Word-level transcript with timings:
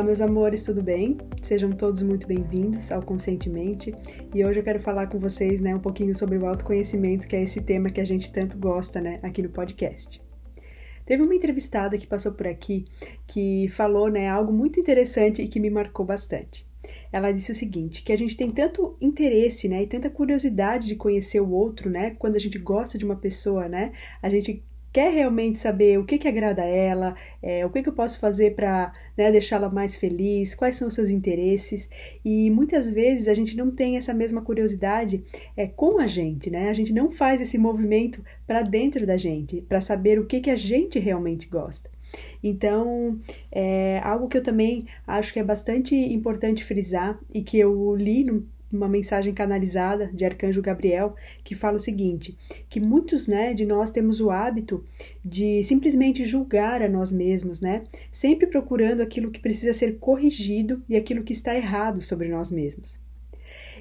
Olá, 0.00 0.06
meus 0.06 0.22
amores, 0.22 0.62
tudo 0.62 0.82
bem? 0.82 1.18
Sejam 1.42 1.72
todos 1.72 2.00
muito 2.00 2.26
bem-vindos 2.26 2.90
ao 2.90 3.02
Conscientemente 3.02 3.94
e 4.34 4.42
hoje 4.42 4.58
eu 4.58 4.64
quero 4.64 4.80
falar 4.80 5.08
com 5.08 5.18
vocês 5.18 5.60
né, 5.60 5.74
um 5.74 5.78
pouquinho 5.78 6.14
sobre 6.14 6.38
o 6.38 6.46
autoconhecimento, 6.46 7.28
que 7.28 7.36
é 7.36 7.42
esse 7.42 7.60
tema 7.60 7.90
que 7.90 8.00
a 8.00 8.04
gente 8.04 8.32
tanto 8.32 8.56
gosta 8.56 8.98
né, 8.98 9.20
aqui 9.22 9.42
no 9.42 9.50
podcast. 9.50 10.22
Teve 11.04 11.22
uma 11.22 11.34
entrevistada 11.34 11.98
que 11.98 12.06
passou 12.06 12.32
por 12.32 12.46
aqui 12.46 12.86
que 13.26 13.68
falou 13.68 14.08
né, 14.08 14.26
algo 14.26 14.50
muito 14.50 14.80
interessante 14.80 15.42
e 15.42 15.48
que 15.48 15.60
me 15.60 15.68
marcou 15.68 16.06
bastante. 16.06 16.66
Ela 17.12 17.30
disse 17.30 17.52
o 17.52 17.54
seguinte, 17.54 18.02
que 18.02 18.10
a 18.10 18.16
gente 18.16 18.38
tem 18.38 18.50
tanto 18.50 18.96
interesse, 19.02 19.68
né, 19.68 19.82
e 19.82 19.86
tanta 19.86 20.08
curiosidade 20.08 20.86
de 20.86 20.96
conhecer 20.96 21.40
o 21.40 21.50
outro, 21.50 21.90
né, 21.90 22.16
quando 22.18 22.36
a 22.36 22.40
gente 22.40 22.58
gosta 22.58 22.96
de 22.96 23.04
uma 23.04 23.16
pessoa, 23.16 23.68
né, 23.68 23.92
a 24.22 24.30
gente 24.30 24.64
quer 24.92 25.12
realmente 25.12 25.58
saber 25.58 25.98
o 25.98 26.04
que, 26.04 26.18
que 26.18 26.28
agrada 26.28 26.62
a 26.62 26.66
ela, 26.66 27.14
é, 27.42 27.64
o 27.64 27.70
que, 27.70 27.82
que 27.82 27.88
eu 27.88 27.92
posso 27.92 28.18
fazer 28.18 28.54
para 28.54 28.92
né, 29.16 29.30
deixá-la 29.30 29.68
mais 29.68 29.96
feliz, 29.96 30.54
quais 30.54 30.76
são 30.76 30.88
os 30.88 30.94
seus 30.94 31.10
interesses. 31.10 31.88
E 32.24 32.50
muitas 32.50 32.90
vezes 32.90 33.28
a 33.28 33.34
gente 33.34 33.56
não 33.56 33.70
tem 33.70 33.96
essa 33.96 34.12
mesma 34.12 34.42
curiosidade 34.42 35.24
é, 35.56 35.66
com 35.66 35.98
a 36.00 36.06
gente, 36.06 36.50
né? 36.50 36.68
A 36.68 36.74
gente 36.74 36.92
não 36.92 37.10
faz 37.10 37.40
esse 37.40 37.56
movimento 37.56 38.24
para 38.46 38.62
dentro 38.62 39.06
da 39.06 39.16
gente, 39.16 39.60
para 39.62 39.80
saber 39.80 40.18
o 40.18 40.26
que, 40.26 40.40
que 40.40 40.50
a 40.50 40.56
gente 40.56 40.98
realmente 40.98 41.46
gosta. 41.48 41.90
Então, 42.42 43.20
é 43.52 44.00
algo 44.02 44.28
que 44.28 44.38
eu 44.38 44.42
também 44.42 44.86
acho 45.06 45.32
que 45.32 45.38
é 45.38 45.44
bastante 45.44 45.94
importante 45.94 46.64
frisar 46.64 47.18
e 47.32 47.42
que 47.42 47.58
eu 47.58 47.94
li 47.94 48.24
num 48.24 48.44
uma 48.72 48.88
mensagem 48.88 49.34
canalizada 49.34 50.10
de 50.12 50.24
Arcanjo 50.24 50.62
Gabriel 50.62 51.14
que 51.42 51.54
fala 51.54 51.76
o 51.76 51.80
seguinte: 51.80 52.36
que 52.68 52.80
muitos, 52.80 53.26
né, 53.26 53.52
de 53.52 53.66
nós 53.66 53.90
temos 53.90 54.20
o 54.20 54.30
hábito 54.30 54.84
de 55.24 55.62
simplesmente 55.64 56.24
julgar 56.24 56.82
a 56.82 56.88
nós 56.88 57.10
mesmos, 57.10 57.60
né, 57.60 57.84
sempre 58.12 58.46
procurando 58.46 59.00
aquilo 59.00 59.30
que 59.30 59.40
precisa 59.40 59.74
ser 59.74 59.98
corrigido 59.98 60.82
e 60.88 60.96
aquilo 60.96 61.24
que 61.24 61.32
está 61.32 61.54
errado 61.54 62.00
sobre 62.00 62.28
nós 62.28 62.50
mesmos. 62.50 63.00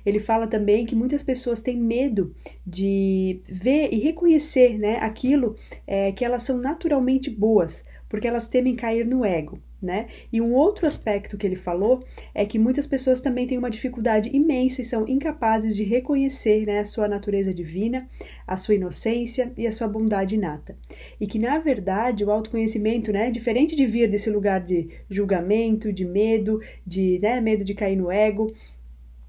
Ele 0.05 0.19
fala 0.19 0.47
também 0.47 0.85
que 0.85 0.95
muitas 0.95 1.21
pessoas 1.21 1.61
têm 1.61 1.77
medo 1.77 2.33
de 2.65 3.41
ver 3.49 3.89
e 3.91 3.99
reconhecer, 3.99 4.77
né, 4.77 4.95
aquilo 4.97 5.55
é, 5.85 6.11
que 6.13 6.23
elas 6.23 6.43
são 6.43 6.57
naturalmente 6.57 7.29
boas, 7.29 7.83
porque 8.07 8.27
elas 8.27 8.47
temem 8.47 8.75
cair 8.75 9.05
no 9.05 9.25
ego 9.25 9.59
né? 9.81 10.07
E 10.31 10.41
um 10.41 10.53
outro 10.53 10.85
aspecto 10.85 11.37
que 11.37 11.47
ele 11.47 11.55
falou 11.55 12.03
é 12.33 12.45
que 12.45 12.59
muitas 12.59 12.85
pessoas 12.85 13.21
também 13.21 13.47
têm 13.47 13.57
uma 13.57 13.69
dificuldade 13.69 14.29
imensa 14.33 14.81
e 14.81 14.85
são 14.85 15.07
incapazes 15.07 15.75
de 15.75 15.83
reconhecer 15.83 16.65
né, 16.65 16.79
a 16.79 16.85
sua 16.85 17.07
natureza 17.07 17.53
divina, 17.53 18.07
a 18.45 18.57
sua 18.57 18.75
inocência 18.75 19.53
e 19.57 19.65
a 19.65 19.71
sua 19.71 19.87
bondade 19.87 20.35
inata. 20.35 20.77
E 21.19 21.25
que, 21.25 21.39
na 21.39 21.57
verdade, 21.59 22.23
o 22.25 22.31
autoconhecimento, 22.31 23.11
né, 23.11 23.31
diferente 23.31 23.75
de 23.75 23.85
vir 23.85 24.09
desse 24.09 24.29
lugar 24.29 24.59
de 24.59 24.89
julgamento, 25.09 25.93
de 25.93 26.05
medo, 26.05 26.61
de 26.85 27.19
né, 27.19 27.39
medo 27.39 27.63
de 27.63 27.73
cair 27.73 27.95
no 27.95 28.11
ego, 28.11 28.53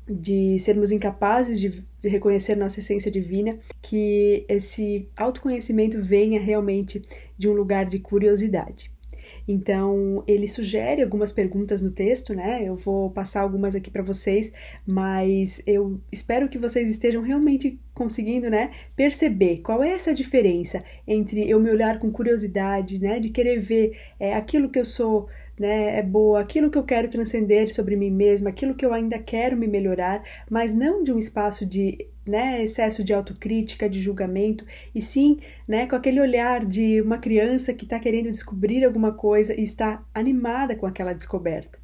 de 0.08 0.58
sermos 0.58 0.90
incapazes 0.90 1.60
de 1.60 1.72
reconhecer 2.02 2.56
nossa 2.56 2.80
essência 2.80 3.10
divina, 3.10 3.58
que 3.80 4.44
esse 4.48 5.08
autoconhecimento 5.16 6.00
venha 6.02 6.40
realmente 6.40 7.02
de 7.38 7.48
um 7.48 7.52
lugar 7.52 7.86
de 7.86 8.00
curiosidade. 8.00 8.90
Então, 9.52 10.22
ele 10.28 10.46
sugere 10.46 11.02
algumas 11.02 11.32
perguntas 11.32 11.82
no 11.82 11.90
texto, 11.90 12.32
né? 12.32 12.62
Eu 12.62 12.76
vou 12.76 13.10
passar 13.10 13.40
algumas 13.40 13.74
aqui 13.74 13.90
para 13.90 14.00
vocês, 14.00 14.52
mas 14.86 15.60
eu 15.66 16.00
espero 16.12 16.48
que 16.48 16.56
vocês 16.56 16.88
estejam 16.88 17.20
realmente 17.20 17.76
conseguindo, 17.92 18.48
né, 18.48 18.70
perceber 18.94 19.58
qual 19.58 19.82
é 19.82 19.90
essa 19.90 20.14
diferença 20.14 20.82
entre 21.06 21.50
eu 21.50 21.58
me 21.58 21.68
olhar 21.68 21.98
com 21.98 22.12
curiosidade, 22.12 23.00
né, 23.00 23.18
de 23.18 23.28
querer 23.28 23.58
ver 23.58 23.98
é, 24.20 24.34
aquilo 24.34 24.70
que 24.70 24.78
eu 24.78 24.84
sou 24.84 25.28
né, 25.60 25.98
é 25.98 26.02
boa, 26.02 26.40
aquilo 26.40 26.70
que 26.70 26.78
eu 26.78 26.82
quero 26.82 27.06
transcender 27.06 27.70
sobre 27.70 27.94
mim 27.94 28.10
mesma, 28.10 28.48
aquilo 28.48 28.74
que 28.74 28.84
eu 28.84 28.94
ainda 28.94 29.18
quero 29.18 29.58
me 29.58 29.68
melhorar, 29.68 30.22
mas 30.48 30.72
não 30.72 31.02
de 31.02 31.12
um 31.12 31.18
espaço 31.18 31.66
de 31.66 32.08
né, 32.26 32.64
excesso 32.64 33.04
de 33.04 33.12
autocrítica, 33.12 33.86
de 33.86 34.00
julgamento, 34.00 34.64
e 34.94 35.02
sim 35.02 35.38
né, 35.68 35.86
com 35.86 35.94
aquele 35.94 36.18
olhar 36.18 36.64
de 36.64 37.02
uma 37.02 37.18
criança 37.18 37.74
que 37.74 37.84
está 37.84 38.00
querendo 38.00 38.30
descobrir 38.30 38.82
alguma 38.86 39.12
coisa 39.12 39.54
e 39.54 39.62
está 39.62 40.02
animada 40.14 40.74
com 40.74 40.86
aquela 40.86 41.12
descoberta. 41.12 41.78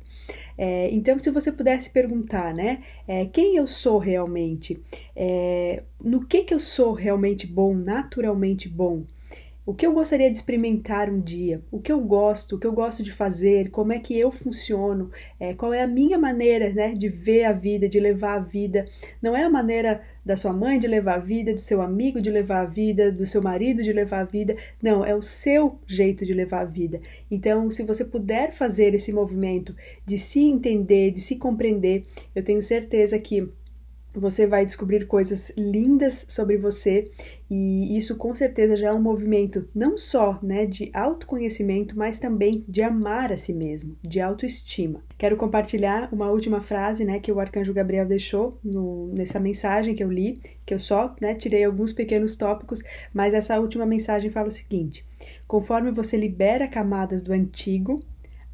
É, 0.57 0.89
então, 0.91 1.19
se 1.19 1.31
você 1.31 1.53
pudesse 1.53 1.91
perguntar, 1.91 2.55
né, 2.55 2.83
é, 3.07 3.27
quem 3.27 3.57
eu 3.57 3.67
sou 3.67 3.99
realmente, 3.99 4.83
é, 5.15 5.83
no 6.03 6.25
que 6.25 6.45
que 6.45 6.55
eu 6.55 6.59
sou 6.59 6.95
realmente 6.95 7.47
bom, 7.47 7.75
naturalmente 7.75 8.71
bom, 8.71 9.05
o 9.67 9.75
que 9.75 9.85
eu 9.85 9.93
gostaria 9.93 10.31
de 10.31 10.37
experimentar 10.37 11.11
um 11.11 11.21
dia, 11.21 11.61
o 11.73 11.81
que 11.81 11.91
eu 11.91 12.01
gosto, 12.01 12.55
o 12.55 12.59
que 12.59 12.67
eu 12.69 12.73
gosto 12.73 13.03
de 13.03 13.11
fazer, 13.11 13.69
como 13.71 13.93
é 13.93 13.99
que 13.99 14.17
eu 14.17 14.31
funciono, 14.31 15.11
é, 15.41 15.55
qual 15.55 15.75
é 15.75 15.83
a 15.83 15.89
minha 15.89 16.17
maneira 16.17 16.73
né, 16.73 16.95
de 16.95 17.09
ver 17.09 17.45
a 17.45 17.53
vida, 17.53 17.89
de 17.89 17.99
levar 17.99 18.37
a 18.37 18.39
vida. 18.39 18.87
Não 19.21 19.37
é 19.37 19.43
a 19.43 19.51
maneira 19.51 20.03
da 20.25 20.37
sua 20.37 20.53
mãe 20.53 20.79
de 20.79 20.87
levar 20.87 21.17
a 21.17 21.19
vida, 21.19 21.53
do 21.53 21.59
seu 21.59 21.83
amigo 21.83 22.21
de 22.21 22.31
levar 22.31 22.61
a 22.61 22.65
vida, 22.65 23.11
do 23.11 23.27
seu 23.27 23.43
marido 23.43 23.83
de 23.83 23.93
levar 23.93 24.21
a 24.21 24.25
vida. 24.25 24.57
Não, 24.81 25.05
é 25.05 25.17
o 25.17 25.23
seu 25.23 25.81
jeito 25.85 26.25
de 26.25 26.33
levar 26.33 26.61
a 26.61 26.65
vida. 26.65 27.01
Então, 27.29 27.69
se 27.69 27.83
você 27.83 28.05
puder 28.05 28.53
fazer 28.53 28.95
esse 28.95 29.13
movimento 29.13 29.75
de 30.05 30.17
se 30.17 30.41
entender, 30.41 31.11
de 31.11 31.21
se 31.21 31.35
compreender, 31.35 32.05
eu 32.37 32.45
tenho 32.45 32.63
certeza 32.63 33.19
que 33.19 33.49
você 34.21 34.47
vai 34.47 34.65
descobrir 34.65 35.07
coisas 35.07 35.53
lindas 35.57 36.25
sobre 36.29 36.57
você 36.57 37.11
e 37.49 37.97
isso 37.97 38.17
com 38.17 38.35
certeza 38.35 38.75
já 38.75 38.89
é 38.89 38.93
um 38.93 39.01
movimento 39.01 39.69
não 39.75 39.97
só 39.97 40.39
né, 40.43 40.67
de 40.67 40.91
autoconhecimento, 40.93 41.97
mas 41.97 42.19
também 42.19 42.65
de 42.67 42.83
amar 42.83 43.33
a 43.33 43.37
si 43.37 43.53
mesmo, 43.53 43.97
de 44.03 44.21
autoestima. 44.21 45.03
Quero 45.17 45.37
compartilhar 45.37 46.09
uma 46.13 46.31
última 46.31 46.61
frase 46.61 47.05
né, 47.05 47.21
que 47.21 47.31
o 47.31 47.39
Arcanjo 47.39 47.73
Gabriel 47.73 48.07
deixou 48.07 48.59
no, 48.65 49.13
nessa 49.15 49.39
mensagem 49.39 49.95
que 49.95 50.03
eu 50.03 50.11
li, 50.11 50.41
que 50.65 50.75
eu 50.75 50.81
só 50.81 51.15
né, 51.21 51.35
tirei 51.35 51.65
alguns 51.65 51.93
pequenos 51.93 52.37
tópicos, 52.37 52.83
mas 53.15 53.33
essa 53.33 53.61
última 53.61 53.87
mensagem 53.87 54.31
fala 54.31 54.49
o 54.49 54.53
seguinte: 54.53 55.07
conforme 55.47 55.93
você 55.93 56.17
libera 56.17 56.67
camadas 56.67 57.23
do 57.23 57.33
antigo, 57.33 58.01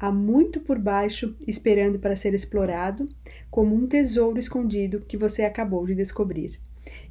há 0.03 0.11
muito 0.11 0.59
por 0.59 0.77
baixo 0.77 1.33
esperando 1.47 1.97
para 1.97 2.13
ser 2.13 2.33
explorado, 2.33 3.07
como 3.49 3.73
um 3.73 3.87
tesouro 3.87 4.37
escondido 4.37 4.99
que 4.99 5.15
você 5.15 5.43
acabou 5.43 5.85
de 5.85 5.95
descobrir. 5.95 6.59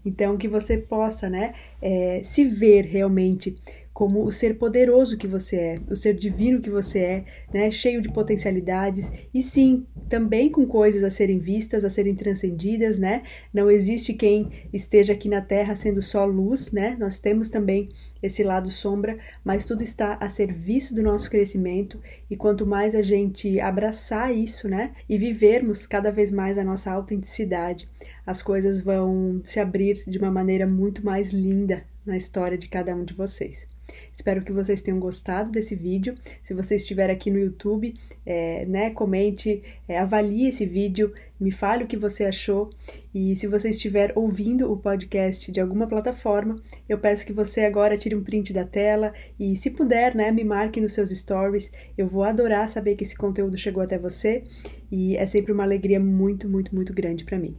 Então, 0.04 0.36
que 0.36 0.46
você 0.46 0.76
possa 0.76 1.30
né, 1.30 1.54
é, 1.80 2.20
se 2.22 2.44
ver 2.44 2.84
realmente 2.84 3.56
como 3.92 4.24
o 4.24 4.32
ser 4.32 4.58
poderoso 4.58 5.18
que 5.18 5.26
você 5.26 5.56
é, 5.56 5.80
o 5.90 5.94
ser 5.94 6.14
divino 6.14 6.60
que 6.60 6.70
você 6.70 6.98
é, 6.98 7.24
né, 7.52 7.70
cheio 7.70 8.00
de 8.00 8.10
potencialidades 8.10 9.12
e 9.32 9.42
sim, 9.42 9.86
também 10.08 10.50
com 10.50 10.66
coisas 10.66 11.04
a 11.04 11.10
serem 11.10 11.38
vistas, 11.38 11.84
a 11.84 11.90
serem 11.90 12.14
transcendidas, 12.14 12.98
né? 12.98 13.22
Não 13.52 13.70
existe 13.70 14.14
quem 14.14 14.50
esteja 14.72 15.12
aqui 15.12 15.28
na 15.28 15.40
Terra 15.40 15.76
sendo 15.76 16.00
só 16.00 16.24
luz, 16.24 16.72
né? 16.72 16.96
Nós 16.98 17.18
temos 17.18 17.50
também 17.50 17.90
esse 18.22 18.42
lado 18.42 18.70
sombra, 18.70 19.18
mas 19.44 19.64
tudo 19.64 19.82
está 19.82 20.16
a 20.20 20.28
serviço 20.28 20.94
do 20.94 21.02
nosso 21.02 21.28
crescimento 21.28 22.00
e 22.30 22.36
quanto 22.36 22.66
mais 22.66 22.94
a 22.94 23.02
gente 23.02 23.60
abraçar 23.60 24.34
isso, 24.34 24.68
né, 24.68 24.92
e 25.08 25.18
vivermos 25.18 25.86
cada 25.86 26.12
vez 26.12 26.30
mais 26.30 26.56
a 26.56 26.64
nossa 26.64 26.92
autenticidade, 26.92 27.88
as 28.24 28.42
coisas 28.42 28.80
vão 28.80 29.40
se 29.42 29.58
abrir 29.58 30.04
de 30.06 30.18
uma 30.18 30.30
maneira 30.30 30.66
muito 30.66 31.04
mais 31.04 31.30
linda 31.30 31.84
na 32.06 32.16
história 32.16 32.56
de 32.56 32.68
cada 32.68 32.94
um 32.94 33.04
de 33.04 33.14
vocês. 33.14 33.66
Espero 34.12 34.42
que 34.42 34.52
vocês 34.52 34.80
tenham 34.80 34.98
gostado 34.98 35.50
desse 35.50 35.74
vídeo. 35.74 36.14
Se 36.42 36.54
você 36.54 36.76
estiver 36.76 37.10
aqui 37.10 37.30
no 37.30 37.38
YouTube, 37.38 37.94
é, 38.24 38.64
né, 38.66 38.90
comente, 38.90 39.62
é, 39.88 39.98
avalie 39.98 40.48
esse 40.48 40.64
vídeo, 40.64 41.12
me 41.38 41.50
fale 41.50 41.84
o 41.84 41.86
que 41.86 41.96
você 41.96 42.24
achou. 42.24 42.70
E 43.14 43.34
se 43.36 43.46
você 43.46 43.70
estiver 43.70 44.12
ouvindo 44.14 44.70
o 44.70 44.76
podcast 44.76 45.50
de 45.50 45.60
alguma 45.60 45.86
plataforma, 45.86 46.56
eu 46.88 46.98
peço 46.98 47.26
que 47.26 47.32
você 47.32 47.62
agora 47.62 47.96
tire 47.96 48.14
um 48.14 48.22
print 48.22 48.52
da 48.52 48.64
tela 48.64 49.12
e, 49.38 49.56
se 49.56 49.70
puder, 49.70 50.14
né, 50.14 50.30
me 50.30 50.44
marque 50.44 50.80
nos 50.80 50.92
seus 50.92 51.10
stories. 51.10 51.70
Eu 51.96 52.06
vou 52.06 52.24
adorar 52.24 52.68
saber 52.68 52.94
que 52.94 53.04
esse 53.04 53.16
conteúdo 53.16 53.56
chegou 53.56 53.82
até 53.82 53.98
você 53.98 54.44
e 54.90 55.16
é 55.16 55.26
sempre 55.26 55.52
uma 55.52 55.64
alegria 55.64 55.98
muito, 55.98 56.48
muito, 56.48 56.74
muito 56.74 56.92
grande 56.92 57.24
para 57.24 57.38
mim. 57.38 57.56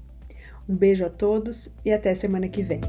Um 0.67 0.75
beijo 0.75 1.05
a 1.05 1.09
todos 1.09 1.69
e 1.83 1.91
até 1.91 2.15
semana 2.15 2.47
que 2.47 2.63
vem. 2.63 2.79